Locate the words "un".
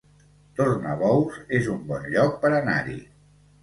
1.77-1.87